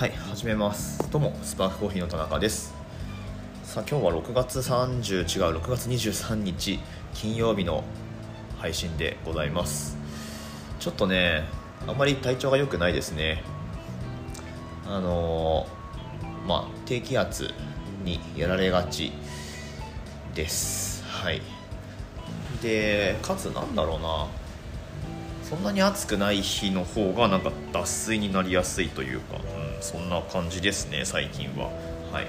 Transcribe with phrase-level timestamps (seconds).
[0.00, 1.10] はい始めます。
[1.10, 2.72] どうもスパークコーヒーの田中です。
[3.64, 6.80] さあ今日は6月30違う6月23日
[7.12, 7.84] 金曜日の
[8.56, 9.98] 配信でございます。
[10.78, 11.44] ちょっとね
[11.86, 13.42] あんまり体調が良くないですね。
[14.86, 17.50] あのーまあ低気圧
[18.02, 19.12] にやられがち
[20.34, 21.04] です。
[21.04, 21.42] はい。
[22.62, 24.28] でかつなんだろうな。
[25.42, 29.42] そんなに暑くない日の方がなんか脱水になりやすいというか、うん、
[29.80, 31.70] そんな感じですね最近は。
[32.12, 32.26] はい。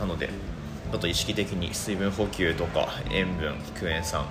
[0.00, 4.26] なのでちょっと意識的に水分補給とか塩分クエン酸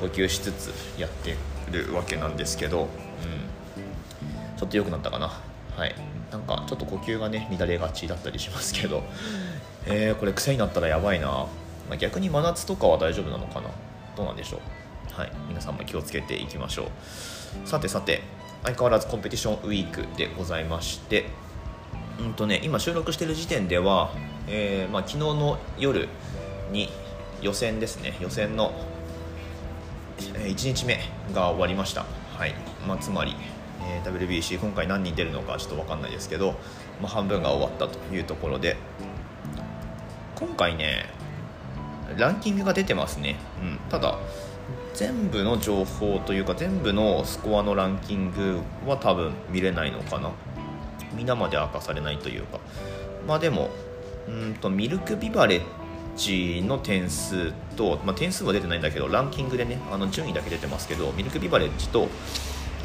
[0.00, 1.36] 補給しつつやって
[1.72, 2.88] るわけなんですけど、うん、
[4.56, 5.40] ちょっと良くなったかな。
[5.76, 5.94] はい。
[6.30, 9.02] なんかちょっと呼吸がね乱れがちだったりしますけど。
[9.90, 11.48] えー、これ癖になったらやばいな、ま
[11.92, 13.70] あ、逆に真夏とかは大丈夫なのかな。
[14.16, 14.60] どうなんでしょう。
[15.18, 16.88] はい、皆さんも気をつけていきましょう。
[17.68, 18.22] さてさて
[18.64, 21.26] 相変わらずコンペティションウィークでございまして
[22.18, 24.12] うんとね今収録している時点では、
[24.48, 26.08] えーまあ、昨日の夜
[26.72, 26.88] に
[27.40, 28.16] 予選ですね。
[28.20, 28.72] 予選の
[30.18, 30.98] 1日目
[31.32, 32.04] が終わりました。
[32.36, 32.54] はい。
[32.86, 33.36] まあ、つまり、
[33.82, 36.52] えー WBC 今回何人出るのかちょっと分かんないですけど、
[37.00, 38.76] まあ、半分が終わったというところで
[40.34, 41.06] 今回ね
[42.16, 44.18] ランキングが出てますね、うん、ただ
[44.94, 50.32] 全部の情報というか全部のスコアのランキングは多分見れないのかな。
[51.18, 52.60] 皆まで明かされないというか。
[53.26, 53.68] まあでも
[54.28, 55.62] うんとミルクビバレッ
[56.16, 62.08] ジの点数と、まあ、点数は出てないんだけどランキングでねあの順位だけ出てますけどミルクビバレッジと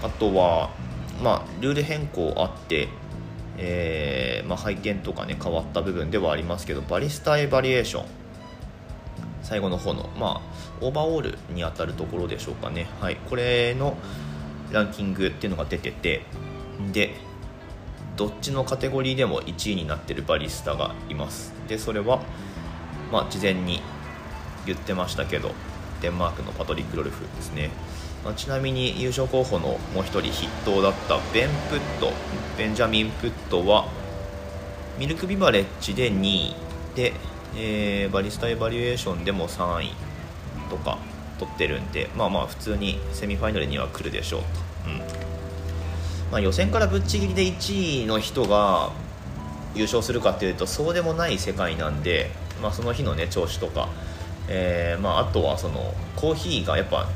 [0.03, 0.69] あとは
[1.23, 2.89] まあルール変更あって
[3.55, 8.05] えーまあ、配点とかね変わった部分ではありますけどバリスタエバリエーション。
[9.43, 10.41] 最後の方の、まあ、
[10.81, 13.97] オーバーオールに当たるところでしょうかね、はい、これの
[14.71, 16.23] ランキングっていうのが出てて
[16.93, 17.13] で
[18.15, 21.53] どっちのカテゴリーでも1位になってるバリスタがいます。
[21.67, 22.21] でそれは、
[23.11, 23.81] まあ、事前に
[24.65, 25.51] 言ってましたけど
[26.01, 27.69] デンマークのパトリック・ロルフですね、
[28.23, 32.11] まあ、ちなみに優勝候補のもう1人筆頭だったベン・プット
[32.57, 33.87] ベンジャミン・プットは
[34.99, 36.55] ミルクビバレッジで2位
[36.95, 37.13] で
[37.55, 39.91] えー、バリスタエバリエーションでも3位
[40.69, 40.97] とか
[41.39, 44.47] 取ってるんでまあまあ普通にセミファイナルには来るでしょうと、
[44.89, 45.22] うん。
[46.31, 48.91] まあ、予選からぶっちぎりで1位の人が
[49.75, 53.89] 優勝するかっていうとそうでもない世界なんで、まあ、その日のね調子とか、
[54.47, 57.07] えーまあ、あとはそのコーヒーがやっぱ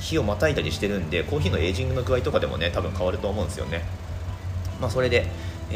[0.00, 3.82] 日をまたいだりしてるんでコーヒーのエイジングの具合とかでもね多分変わると思うんですよね、
[4.80, 5.26] まあ、それで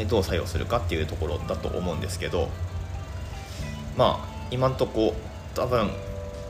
[0.09, 2.49] どう作用するかっていうところだと思うんですけど
[3.97, 5.15] まあ今んとこ
[5.53, 5.89] 多分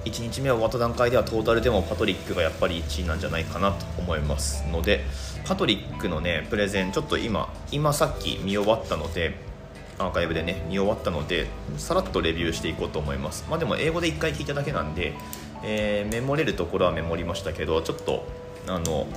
[0.05, 5.03] 1日目終わった段階ではトータルでもパトリックがやっぱり1位なんじゃないかなと思いますので
[5.45, 9.35] パトリックのねプレゼンちょっと今今さっき見終わったので
[9.97, 13.45] アーカイブでね見終わったのでさらっとレビューしていこうと思います。
[13.49, 15.13] まあでも英語で1回聞いただけなんで、
[15.63, 18.25] えー、メモれるところはメモりましたけどちょっと
[18.67, 19.07] あの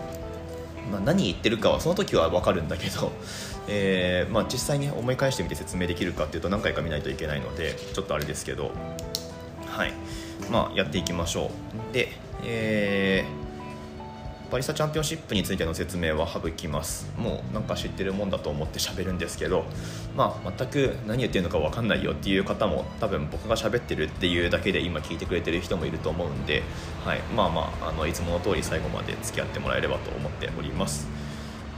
[0.90, 3.12] まあ、何言ってるかはその時は分かるんだけど、
[3.68, 8.70] えーまあ、実際に思い返してみて説明できるかっていうと何回か見ないといけないのでちょっとあれですけど、
[9.66, 9.92] はい。
[10.50, 11.50] まあ、やっていきましょ
[11.90, 11.94] う。
[11.94, 12.08] で、
[12.44, 17.10] えー、バリスタチャンピオンシップについての説明は省きます。
[17.18, 19.64] もうなんか知ってるもんだと思って喋るんですけど、
[20.16, 26.62] まあ、全く何言ってるのか分かんないよっていう方も多分僕が喋ってるっていうだけで今聞いてくれてる人もいると思うんで、
[27.04, 31.06] はい、まあまああのいつもの通り最後まで付き合ってもらえればと思っております。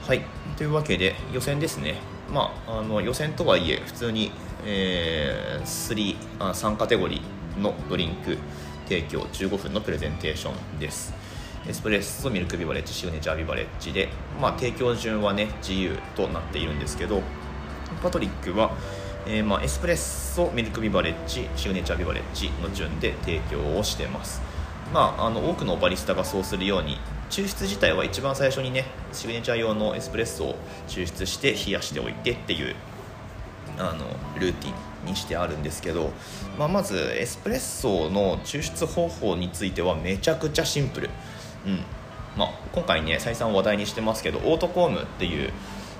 [0.06, 0.22] はい。
[0.56, 1.96] というわけで予選ですね。
[2.32, 4.30] まあ、あの予選とはいえ普通に、
[4.64, 8.38] えー、3あ3カテゴリーのドリンク
[8.84, 11.14] 提供15分のプレゼンテーションです。
[11.68, 14.08] エスプレッソミルクビバレッジシグネチャービバレッジで、
[14.40, 17.22] まあ、提供順はね自由となっているんですけど
[18.02, 18.72] パトリックは、
[19.26, 24.40] えーまあ、エスプレッソミルクビバレッジシグネチャービバレッジの順で提供をしてます。
[24.92, 30.56] まあ、あの多くのバリスタがそうするように抽出自体は一番最初にねシグネチャー用のエスプレッソを
[30.88, 32.74] 抽出して冷やしておいてっていう
[33.78, 34.06] あの
[34.40, 34.89] ルーティン。
[35.04, 36.10] にしてあるんですけど、
[36.58, 41.10] まあ、まずエスプレッソの抽出方法についてはめちゃくちゃシンプル、
[41.66, 41.80] うん。
[42.36, 45.52] まあ、今回ね再三話題にしてますけどオートコームっていう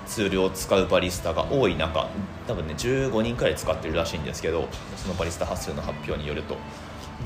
[0.07, 2.09] ツールを使うバリスタが多い中
[2.47, 6.55] 多分ね15人くらい使ってるらしいんですけどそのバリスタ発数の発表によると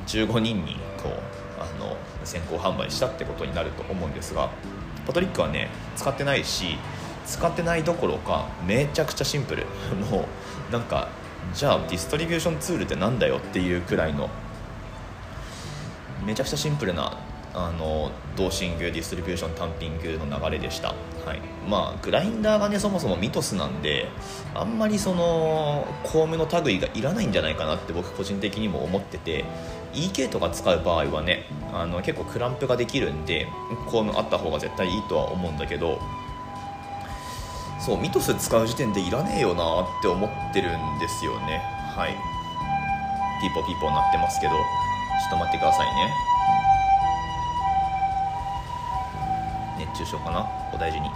[0.07, 1.11] 15人にこう
[1.61, 4.49] あの先行販売したってことになると思うんですが
[5.05, 6.77] パトリックはね使ってないし
[7.25, 9.65] 使ってないどころかめちゃくちゃシンプル。
[10.11, 10.27] も
[10.69, 11.09] うなんか
[11.53, 14.29] じゃあディストリビューションツールってなんだよっていうくらいの
[16.25, 17.17] めちゃくちゃシンプルな
[17.53, 20.89] あのドーシングディストリビューションタンピングの流れでした、
[21.25, 21.39] はい。
[21.69, 24.09] まあ、グラインダーがねそもそもミトスなんで
[24.53, 29.45] あんまりそのコームの類がいらないんじゃないかなって僕個人的にも思ってて
[29.93, 33.47] EK とか使う場合はねあの結構 clump ができるんで
[33.87, 35.99] コームあった方が絶対いいとは思うんだけど
[37.85, 41.61] そうミトス使う時点でいらねえよなって思ってるんですよね。
[41.95, 42.17] はい。
[43.41, 44.53] ピーポーピーポーなってますけど。
[44.53, 44.57] ちょ
[45.27, 46.13] っと待ってくださいね。
[49.77, 50.47] 熱中症かな？
[50.73, 51.09] お大事に。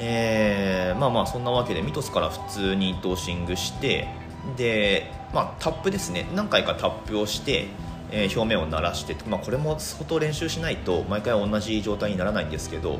[0.00, 4.08] えー、まあまあそんなわけでミトスから普通にドーシングして
[4.56, 6.26] で、まあ、タップですね。
[6.34, 7.68] 何回かタップをして、
[8.10, 12.98] えー、表面を鳴らして、まあ、これも相当練習しないと毎回同じ状態にならないんですけど、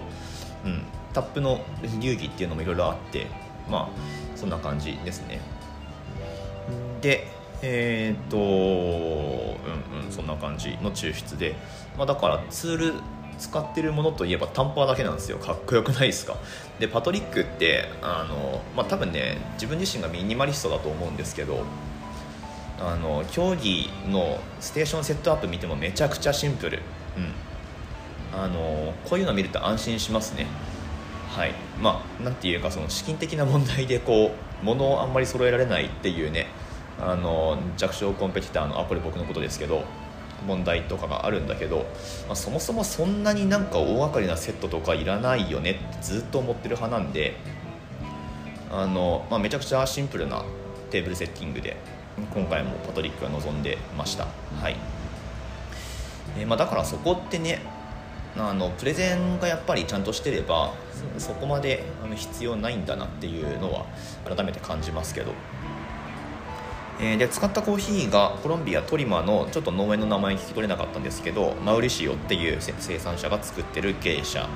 [0.65, 0.85] うん、
[1.19, 1.61] タップの
[2.01, 3.27] 流儀っていうのもいろいろあって
[3.69, 3.89] まあ
[4.37, 5.41] そんな感じですね。
[7.01, 7.27] で
[7.61, 8.41] えー、っとう
[9.97, 11.57] んうんそんな感じの抽出で、
[11.97, 12.95] まあ、だからツール
[13.37, 15.39] 使ってるものといえばタンパーだけなんですよ。
[15.39, 16.37] かっこよくないですか？
[16.79, 21.65] でパトリックってあの、まあ、多分ね自分自身がミニマリストだと思うんですけど
[22.81, 26.81] あの競技のステーションセットアップ見てもめちゃくちゃシンプル、
[28.35, 30.47] うん、あのこういうの見ると安心しますね。
[31.29, 31.53] はい。
[31.81, 34.33] まあなんていうかその資金的な問題でこ
[34.63, 36.47] う物をあんまり揃えられないっていうね
[37.01, 39.85] あの弱小コンペティターのあこれ僕のことですけど
[40.47, 41.87] 問題とかがあるんだけど、
[42.27, 47.37] まあ、そもそもそんなになんか大掛かりなセットとかいらないよねってずっと思ってる派なんで
[48.71, 50.45] あの、まあ、めちゃくちゃシンプルな
[50.91, 51.77] テーブルセッティングで
[52.35, 54.27] 今回もパトリックが望んでました、
[54.61, 54.77] はい。
[56.37, 57.61] えー、まあ、だからそこってね
[58.37, 60.75] あのプレゼンがやっぱりちゃんとしてれば
[61.19, 63.87] そこまであの必要ないんだなっていうのは
[64.25, 65.33] 改めて感じますけど。
[67.01, 74.49] えー、で使ったコーヒーがコロンビアトリマのちょっと農園の名前聞き取れなかったんですけどマウリシオっていう生産者が作ってるゲイシャ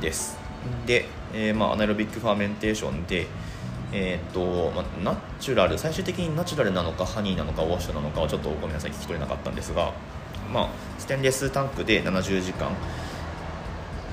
[0.00, 0.38] です。
[0.86, 3.26] で、えー、まあ、 anaerobic fermentation で
[3.92, 9.92] えーとまあ、ナチュラル最終的にナチュラルなのかハニーなのかウォッシュなのかはちょっとごめんなさい聞き取れなかったんですが、
[10.52, 10.68] まあ、
[10.98, 12.70] ステンレスタンクで70時間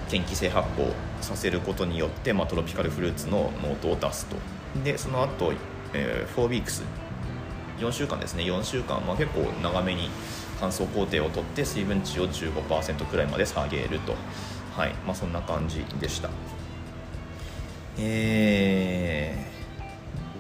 [0.10, 4.36] 嫌気性発酵させることによって、まあ、トロピカルフルーツのノートを出すと。
[4.84, 5.54] でその後、
[5.94, 6.84] えー、4 weeks
[7.80, 8.44] 4週間ですね。
[8.44, 10.10] 4週間、まあ、結構長めに
[10.60, 14.16] 乾燥工程をとって水分値を15%くらいまで下げると。
[14.76, 14.94] はい。
[15.06, 16.30] まあそんな感じでした。
[18.00, 19.46] え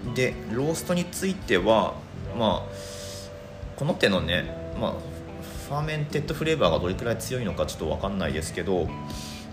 [0.06, 1.96] ー、でローストについては
[2.38, 2.98] まあ
[3.76, 4.94] この手のね、まあ、
[5.68, 8.88] fermented flavor がどれくらい強いのかちょっと分かんないですけど、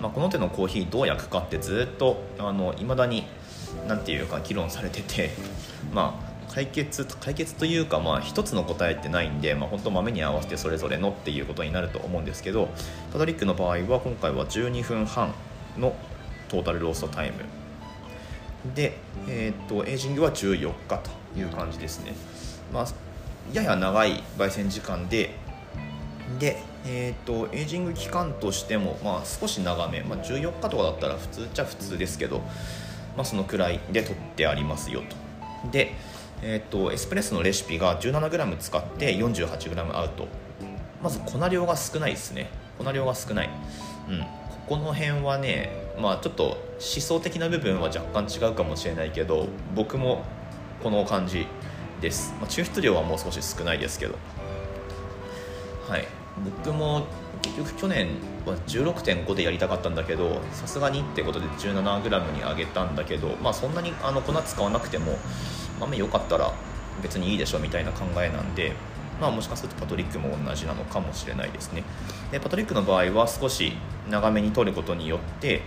[0.00, 2.22] まあ、この手のコーヒーどう焼くかってずっと
[2.78, 3.26] いまだに
[3.88, 5.30] 何ていうか議論されてて
[5.92, 12.68] まあ解決解決というか、まあ、一つの答えってないんで、まあ、本当豆に合わせてそれぞれのっていうことになると思うんですけど
[13.12, 15.34] パトリックの場合は今回は12分半
[15.76, 15.96] の
[16.48, 17.44] total roast time。
[18.74, 18.96] で、
[19.28, 22.14] えーと、エイジングは14日という感じですね、
[22.72, 22.86] まあ、
[23.52, 25.34] やや長い焙煎時間で
[26.38, 32.40] で、えーと、エイジング期間としても、まあ、少し長め、まあ、14日とかだったら普通っちゃ普通ですけど、
[33.16, 35.02] まあ、そのくらいで取ってありますよ
[35.62, 35.70] と。
[35.70, 35.94] で
[36.42, 40.28] えーと、エスプレッソのレシピが 17g 使って 48g アウト。
[41.02, 42.50] まず粉量が少ないですね。
[42.78, 43.50] 粉量が少ない、
[44.08, 44.26] うん、こ
[44.66, 50.24] この辺はねまあちょっと思想的な部分は若干違うかもしれないけど僕も
[50.82, 51.46] この感じ
[52.00, 54.16] です、まあ、抽出量はもう少し少ないですけど。
[55.88, 56.06] はい。
[56.42, 57.06] 僕も
[57.42, 58.08] 結局去年
[58.46, 65.18] は16.5でやりたかったんだけどさすがにってことで 17g に上げたんだけどまあそんなにあの粉使わなくても
[65.80, 66.52] 豆良かったら
[67.02, 68.72] 別にいいでしょみたいな考えなんで、
[69.20, 71.82] まあ、もしかするとパトリックも同じなのかもしれないですね。
[72.30, 73.72] でパトリックの場合は少し
[74.10, 75.62] 長めに取ることによって、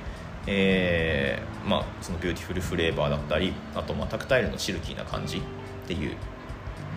[0.47, 5.41] えー、まあ、その beautiful flavor だったりあとまあ tactile のシルキーな感じっ
[5.87, 6.15] ていう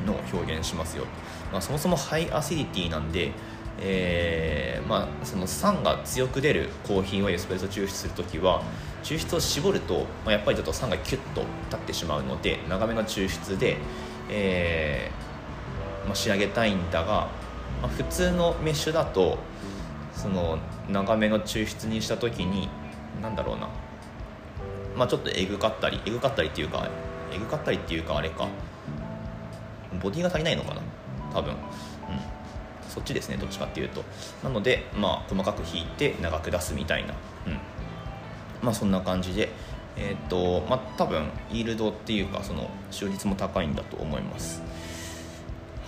[0.07, 1.05] のを表現しますよ、
[1.53, 3.33] まあ、そもそも high acidity なんで
[3.79, 8.62] えー、まあ、その酸が強く出るコーヒーをエスプレッソ抽出する時は
[9.03, 13.79] 抽出を絞ると、まあ、やっぱりちょっと酸がキュッと立ってしまうので長めの抽出で、
[14.29, 17.29] えー、まあ、仕上げたいんだが、
[17.81, 19.39] まあ、普通のメッシュだと
[20.12, 20.59] その
[20.91, 22.69] 長めの抽出にした時に
[23.23, 23.69] 何だろうな、
[24.97, 26.91] まあ、ちょっとエグかったりエグかったりっていうか
[27.33, 28.49] エグかったりっていうかあれか。
[30.03, 30.81] ボディが足りないのかな。
[31.33, 31.55] 多分。
[32.90, 34.02] そっちですねどっちかっていうと。
[34.42, 37.14] なのでまあ細かく引いて長く出すみたいな。
[37.47, 37.59] うん。
[38.62, 39.49] まあそんな感じで。
[39.97, 44.62] えっ、ー、とまあ多分イールドっていうかその収率も高いんだと思います。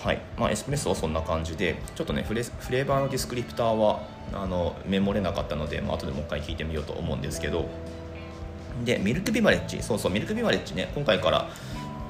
[0.03, 0.21] はい。
[0.37, 7.67] まあ、エスプレッソはそんな感じでちょっとねフレフレーバーのディスクリプターはあのメモれなかったので、まあ後でもう一回聞いてみようと思うんですけど。
[8.85, 9.83] でミルクビバレッジ。
[9.83, 11.49] そうそうミルクビバレッジね今回から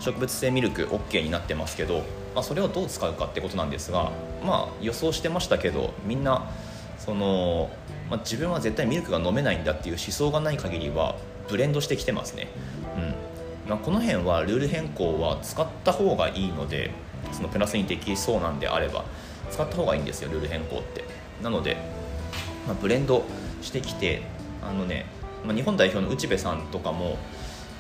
[0.00, 2.02] 植物性ミルク OK になってますけど、
[2.34, 4.10] まあ、それをどう使うかってことなんですが
[4.44, 6.50] まあ予想してましたけどみんな
[6.98, 7.70] その、
[8.10, 11.16] まあ、自分は絶対ミルクが飲めないんだっていう思想がない限りは
[11.48, 12.48] ブレンドしてきてますね、
[12.96, 13.00] う
[13.66, 13.70] ん。
[13.70, 16.90] まあ、この辺はルール変更は使った方がいいので
[17.32, 19.04] そのプラスにできそうなんであれば
[19.50, 21.04] 使った方がいいんですよルール変更って。
[21.42, 21.76] なので、
[22.66, 23.24] まあ、ブレンド
[23.62, 24.22] してきて
[24.62, 25.06] あのね、
[25.44, 27.18] まあ、日本代表の内部さんとかも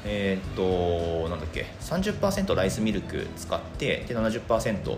[0.04, 4.96] えー、っとなんだっけ30%ライスミルク使ってで70%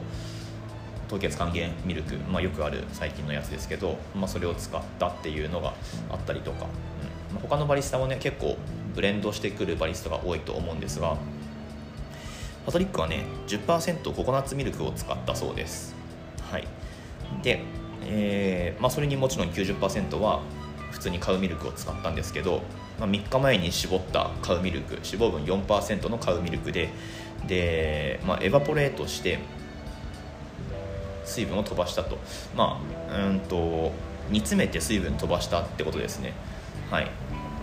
[1.09, 5.75] 凍結還元ミルク、まあ、よくある最近のやつですけど、まあ、それを使ったっていうのが
[6.11, 6.67] あったりとか、
[7.33, 8.57] うん、他のバリスタもね結構
[8.95, 11.17] ブレンドしてくるバリスタが多いと思うんですが
[12.65, 15.95] パトリックはね10%ココナッツミルクを使ったそうです。
[16.51, 16.67] はい。
[17.43, 17.61] で、
[18.07, 20.41] えーまあ、それにもちろん90%は
[20.95, 22.63] 普通にカウミルクを使ったんですけど、
[23.01, 26.91] まあ、3日前に絞ったカウミルク脂肪分4%のカウミルクで
[27.49, 29.41] で、まあ、エバポレートして
[31.25, 32.19] 水分を飛ばしたと。
[32.57, 33.93] まあうんと
[34.31, 36.33] 煮詰めて水分飛ばしたってことですね。
[36.91, 37.11] はい。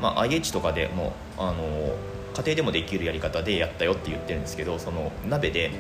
[0.02, 1.96] まあ IH とかでもあの
[2.36, 5.72] 家庭でもできるやり方でやったよって言ってるんですけどその鍋で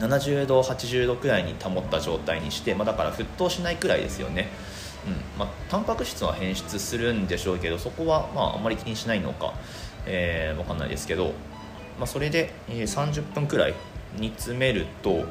[0.00, 4.48] 70度80度くらいに保った状態にして、まあ、だから沸騰しないくらいですよね。
[5.08, 5.38] うん。
[5.38, 9.54] まあ、タンパク質は変質するんでしょうけどそこはまああんまり気にしないのか、
[10.06, 11.32] えー、分かんないですけど、
[11.98, 13.74] まあ、それでえ30分くらい
[14.18, 15.24] 煮詰めると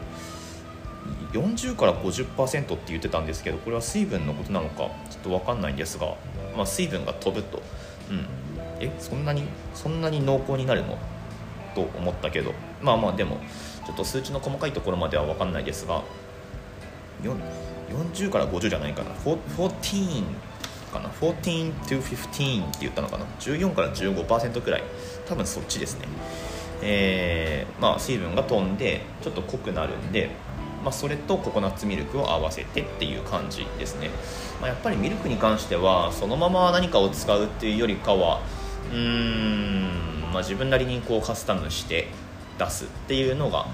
[1.34, 6.16] 40から50%って言ってたんですけどこれは水分のことなのかちょっと分かんないんですが、
[6.56, 7.62] まあ、水分が飛ぶと、
[8.10, 8.26] うん、
[8.80, 9.44] えそんなに
[9.74, 10.98] そんなに濃厚になるの？
[11.76, 12.54] と思ったけど。
[12.82, 13.38] まあまあでも
[13.86, 16.04] ちょっと数値の細かいところまでは分かんないですが
[17.24, 17.36] 4
[17.90, 19.12] 40から50じゃないかな。
[19.12, 20.24] 14
[20.92, 21.10] かな。
[21.10, 23.26] 14 to 15って言ったのかな。
[23.40, 24.84] 14から15%くらい。
[25.28, 26.08] 多分そっちですね。
[26.82, 30.30] えー、まあ水分が飛んでちょっと濃くなるんで
[30.84, 34.10] まあ、それとココナッツミルクを合わせてっていう感じですね、
[34.62, 38.42] まあ、やっぱりミルクに関してはそのまま何かを使うっていうよりかは
[38.92, 42.08] うーん、まあ、自分なりにこうカスタムして
[42.58, 43.68] 出すっていうのが、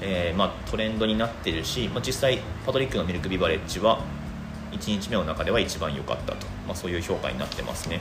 [0.00, 4.00] えー、まあ、トレンドになってるし、まあ、実際パトリックのミルクビバレッジは
[4.72, 8.00] 1日目の中では一番良かったと、まあ、そういう評価になってますね。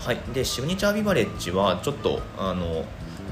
[0.00, 0.18] はい。
[0.32, 2.84] でシグニチャービバレッジはちょっとあの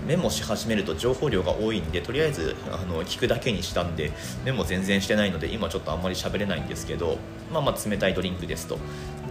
[0.07, 4.13] メモし始めると情報量が多いんでとりあえずあの聞くだけにしたんで
[4.45, 7.17] メモ全然してないので今ちょっとあんまり喋れないんですけど
[7.53, 8.79] まあまあ冷たいドリンクですと。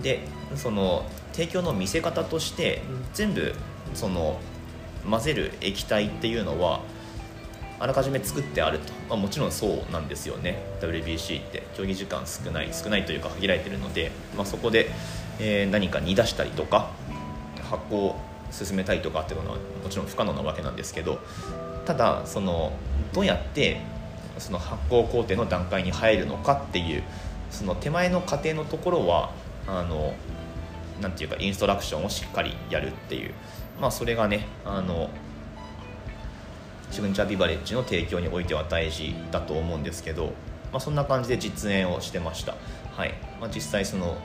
[0.01, 0.21] で
[0.55, 2.81] その提供の見せ方として
[3.13, 3.53] 全部
[3.93, 4.39] その
[5.09, 6.81] 混ぜる液体っていうのは
[7.83, 10.63] あらかじめ作ってあると、まあ、もちろんそうなんですよね。
[10.79, 11.63] WBC って。
[11.75, 14.89] 競技時間少ない少ないというか限られてるので、まあ、そこで、
[15.37, 16.91] えー、何か煮出したりとか
[17.69, 18.15] 発酵
[18.51, 21.19] 進めたいとかっていうのはもちろん不可能なわけなんですけど
[21.85, 22.71] ただその
[23.11, 23.81] どうやって
[24.37, 27.03] その発酵工程の段階に入るのかっていう
[27.51, 29.31] その手前の過程のところは
[29.67, 30.13] あの
[31.01, 33.33] なていうかインストラクションをしっかりやるっていう。
[33.81, 35.09] まあそれがねあの
[36.93, 40.25] シグニチャービバレッジの提供においては大事だと思うんですけど、
[40.71, 42.53] まあ、そんな感じで実演をしてました、
[42.91, 43.15] はい。
[43.41, 44.15] まあ、実際その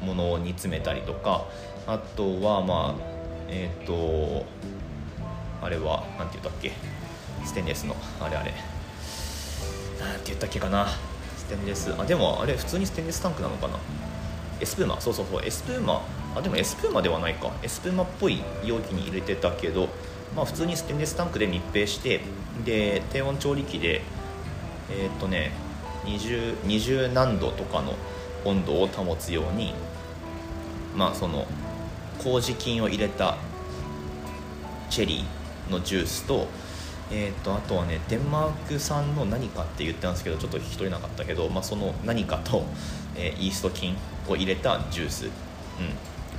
[0.00, 1.44] ものを煮詰めたりとか
[1.86, 3.02] あとはまあ
[3.50, 4.46] えっ、ー、と
[5.60, 6.72] あれは何て言ったっけ？
[7.44, 8.54] ステンレスのあれあれ。
[10.00, 10.86] 何て言ったっけかな？
[11.36, 11.94] ステンレス。
[11.98, 13.74] あでもあれ普通にステンレスタンクなのかな？
[14.58, 14.98] エスプーマ？
[15.02, 16.00] そうそうそうエスプーマ。
[16.34, 17.52] あでもエスプーマではないか。
[17.62, 19.90] エスプーマっぽい容器に入れてたけど
[20.34, 22.20] まあ普通にステンレスタンクで密閉して
[22.64, 24.02] で低温調理器で
[24.90, 25.52] えっ、とね
[26.04, 27.94] 20, 20何度とかの
[28.44, 29.74] 温度を保つように
[30.96, 31.46] まあその
[32.18, 33.36] 麹菌を入れた
[34.90, 36.48] チェリーのジュースと,、
[37.10, 42.64] えーと、あとはねデンマーク産の何かって言ってたんですけどちょっと聞き取れなかったけど、まあ、その何かと、
[43.16, 43.96] えー、イースト菌
[44.28, 45.30] を入れたジュース、うん。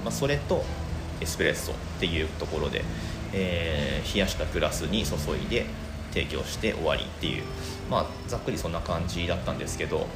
[0.03, 0.63] まあ、それと
[1.19, 2.83] エスプレッソっていうところで、
[3.33, 5.65] えー、冷やしたグラスに注いで
[6.11, 7.43] 提供して終わりっていう
[7.89, 10.07] まあざっくりそんな感じだったんですけど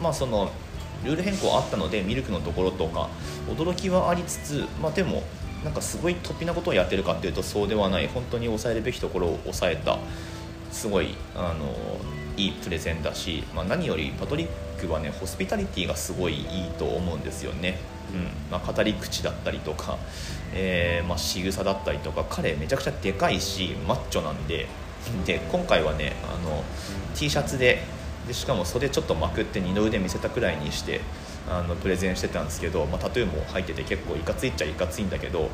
[0.00, 0.50] まあその
[1.04, 3.08] ルール変更あったのでミルクのところとか
[3.48, 5.22] 驚きはありつつ、まあ、でも
[5.64, 9.98] なんかすごい突飛なことをやってるかっていうとそうではない本当に抑えるべきところを抑えた
[10.70, 11.74] すごいあの
[12.36, 14.48] いいプレゼンだし、まあ、何よりパトリッ
[14.80, 17.78] クはねホスピタリティがすごいいいと思うんですよね。
[18.14, 19.98] うんまあ、語り口だったりとか、
[20.52, 24.66] えーまあ、仕草だったりとか彼めちゃくちゃでかいしマッチョなんで
[25.24, 26.64] で今回はねあの
[27.14, 27.82] T シャツで
[28.26, 31.00] でしかも袖ちょっとまくって二の腕見せたくらいにして
[31.48, 35.48] あのプレゼンしてたんですけど、まあ、タトゥーも入ってて結構いかついっちゃいかついんだけど、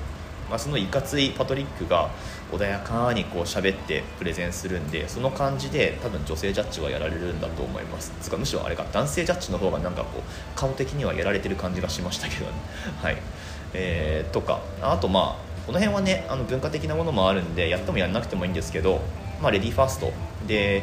[0.49, 2.11] まあ、そのいかついパトリックが
[2.53, 8.13] 穏やかにこう喋ってプレゼンするんでその感じで多分女性ジャッジはやられるんだと思います。
[8.21, 10.23] つかむしろあれか男性ジャッジの方がなんかこう
[10.55, 12.53] 顔的にはやられてる感じがしましたけどね。
[13.03, 13.17] はい。
[13.75, 14.61] えー、とか。
[14.81, 19.01] あとまあこの辺はねあの文化的なものもあるんでやってもやんなくてもいいんですけど、
[19.43, 20.13] まあ、レディーファースト。
[20.47, 20.83] で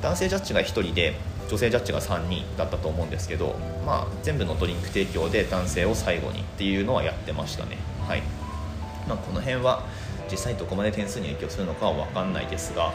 [0.00, 1.14] 男性ジャッジが1人で
[1.50, 7.76] 女性ジャッジが3人だったと思うんですけど、まあ、全部のドリンク提供で男性を最後にっていうのはやってましたね、
[8.06, 8.22] はい。
[9.10, 9.84] まあ、この辺は
[10.30, 12.92] 実際どこまで点数に影響するのかは分かんないですが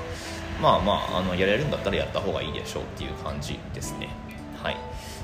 [0.61, 4.07] まあまああのやれるんだったらやった方がいいでしょうっていう感じですね。
[4.63, 4.77] はい。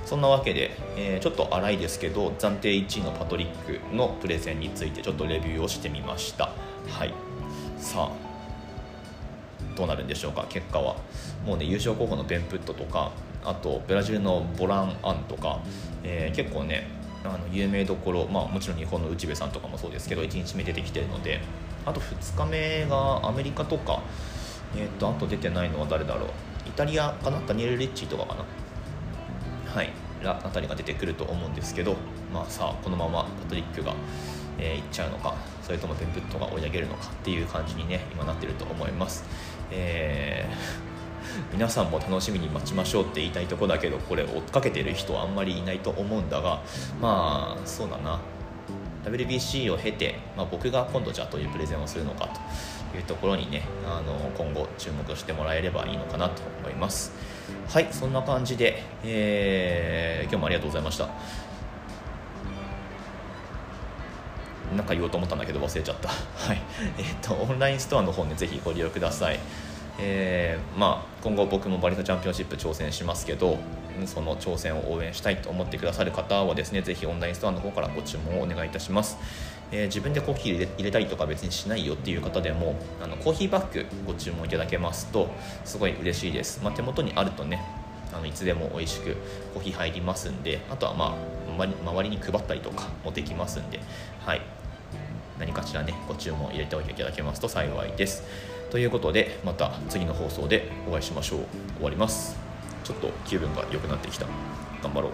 [0.05, 6.51] そんなわけで、えー、ちょっと荒いですけど暫定1位のパトリックのプレゼンについてちょっとレビューをしてみました。
[6.89, 7.13] はい。
[7.77, 10.97] さあどうなるんでしょうか結果は。
[11.45, 13.11] もうね優勝候補のベンプットとか
[13.45, 15.61] あとブラジルのボラン・アンとか、
[16.03, 16.87] えー、結構ね
[17.23, 21.39] あの有名どころ、まあ、もちろん日本の内部さんとかもそうですけど1日目出てきてるので
[21.85, 24.01] あと2日目がアメリカとか、
[24.75, 26.29] えーと、あと出てないのは誰だろう。
[26.67, 27.41] イタリアかな？
[27.47, 28.45] ダニエル・リッチとかかな？
[29.71, 29.89] はい。
[30.23, 31.95] らあたりが出てくると思うんですけど、
[32.33, 33.95] まあ、さあこのままパトリックが、
[34.59, 39.23] えー、いっちゃうのかそれともベンプットが追い上げるのかっていう感じにね今なってると思います。
[39.71, 40.90] えー
[41.53, 46.61] 皆さんも楽しみに待ちましょうって言いたいとこだけどこれ追っかけてる人あんまりいないと思うんだが
[46.99, 48.19] まあそうだな。
[49.03, 52.29] WBC を経て、まあ、僕が今度じゃあどういうプレゼンをするのか
[52.91, 57.11] というところにねあの今後注目してもらえればいいのかなと思います。
[57.67, 61.09] はいそんな感じで、えー、今日もありがとうございました。
[64.75, 66.09] なんか言おうと思ったんだけど忘れちゃった。
[66.09, 66.61] はい。
[66.97, 69.39] えっ、ー、とオンラインストアの方ねぜひご利用ください。
[70.03, 73.59] えー、まあ、今後僕もバリスタチャンピオンシップ挑戦しますけど
[74.07, 79.17] その挑戦を応援したいと思ってくださる方はですねぜひオンラインストアの方からご注文をお願いいたします、
[79.71, 85.29] えー、自分でコーヒー入れたりとか別にしないよっていう方でもあのコーヒーバッグご注文いただけますと
[85.65, 87.63] すごい嬉しいです、まあ、手元にあるとね
[88.11, 89.15] あのいつでも美味しく
[89.53, 91.15] コーヒー入りますんであとはま
[91.59, 93.79] あ周りに配ったりとかもできますんで
[94.25, 94.41] はい。
[95.41, 98.23] 何かしらねご注文入れておいていただけますと幸いです。
[98.71, 101.39] ということでまた次の放送でお会いしましょう。
[101.75, 102.37] 終わります。
[102.85, 104.25] ちょっと気分が良くなってきた。
[104.81, 105.11] 頑張ろう。